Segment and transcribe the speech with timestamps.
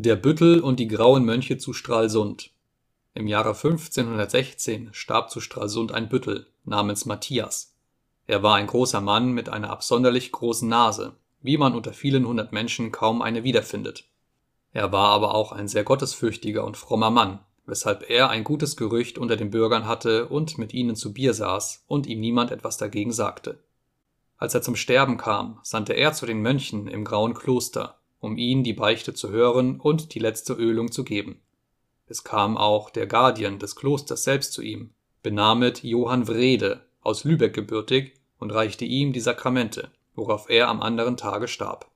[0.00, 2.52] Der Büttel und die grauen Mönche zu Stralsund
[3.14, 7.74] Im Jahre 1516 starb zu Stralsund ein Büttel namens Matthias.
[8.28, 12.52] Er war ein großer Mann mit einer absonderlich großen Nase, wie man unter vielen hundert
[12.52, 14.04] Menschen kaum eine wiederfindet.
[14.72, 19.18] Er war aber auch ein sehr gottesfürchtiger und frommer Mann, weshalb er ein gutes Gerücht
[19.18, 23.10] unter den Bürgern hatte und mit ihnen zu Bier saß und ihm niemand etwas dagegen
[23.10, 23.58] sagte.
[24.36, 28.64] Als er zum Sterben kam, sandte er zu den Mönchen im Grauen Kloster um ihn
[28.64, 31.40] die Beichte zu hören und die letzte Ölung zu geben.
[32.06, 34.90] Es kam auch der Guardian des Klosters selbst zu ihm,
[35.22, 41.16] benamet Johann Wrede, aus Lübeck gebürtig, und reichte ihm die Sakramente, worauf er am anderen
[41.16, 41.90] Tage starb.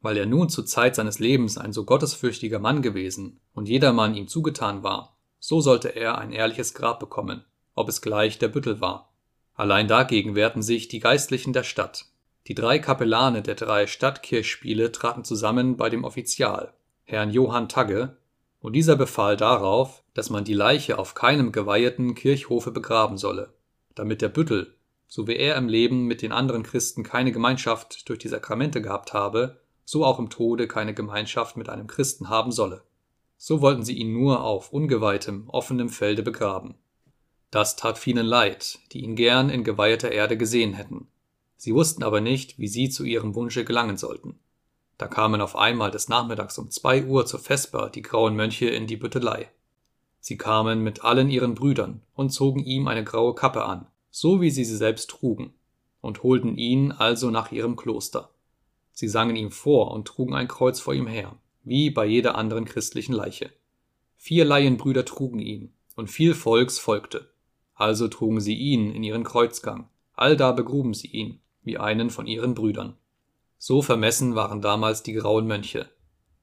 [0.00, 4.28] Weil er nun zur Zeit seines Lebens ein so gottesfürchtiger Mann gewesen und jedermann ihm
[4.28, 7.44] zugetan war, so sollte er ein ehrliches Grab bekommen,
[7.74, 9.12] ob es gleich der Büttel war.
[9.54, 12.06] Allein dagegen wehrten sich die Geistlichen der Stadt,
[12.48, 16.74] die drei Kapellane der drei Stadtkirchspiele traten zusammen bei dem Offizial,
[17.04, 18.16] Herrn Johann Tagge,
[18.60, 23.52] und dieser befahl darauf, dass man die Leiche auf keinem geweiheten Kirchhofe begraben solle,
[23.94, 24.74] damit der Büttel,
[25.06, 29.12] so wie er im Leben mit den anderen Christen keine Gemeinschaft durch die Sakramente gehabt
[29.12, 32.82] habe, so auch im Tode keine Gemeinschaft mit einem Christen haben solle.
[33.36, 36.76] So wollten sie ihn nur auf ungeweihtem, offenem Felde begraben.
[37.50, 41.08] Das tat vielen leid, die ihn gern in geweihter Erde gesehen hätten
[41.62, 44.34] Sie wussten aber nicht, wie sie zu ihrem Wunsche gelangen sollten.
[44.98, 48.88] Da kamen auf einmal des Nachmittags um zwei Uhr zur Vesper die grauen Mönche in
[48.88, 49.48] die Büttelei.
[50.18, 54.50] Sie kamen mit allen ihren Brüdern und zogen ihm eine graue Kappe an, so wie
[54.50, 55.54] sie sie selbst trugen,
[56.00, 58.30] und holten ihn also nach ihrem Kloster.
[58.90, 62.64] Sie sangen ihm vor und trugen ein Kreuz vor ihm her, wie bei jeder anderen
[62.64, 63.52] christlichen Leiche.
[64.16, 67.30] Vier Laienbrüder trugen ihn, und viel Volks folgte.
[67.76, 72.54] Also trugen sie ihn in ihren Kreuzgang, allda begruben sie ihn, wie einen von ihren
[72.54, 72.96] Brüdern.
[73.58, 75.88] So vermessen waren damals die grauen Mönche.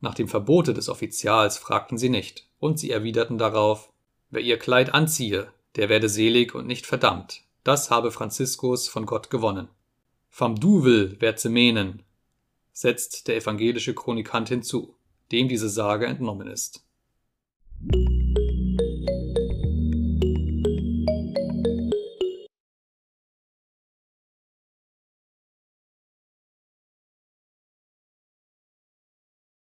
[0.00, 3.92] Nach dem Verbote des Offizials fragten sie nicht, und sie erwiderten darauf,
[4.30, 9.30] wer ihr Kleid anziehe, der werde selig und nicht verdammt, das habe Franziskus von Gott
[9.30, 9.68] gewonnen.
[10.28, 12.02] Vom Duvel wer ze menen,
[12.72, 14.96] setzt der evangelische Chronikant hinzu,
[15.30, 16.84] dem diese Sage entnommen ist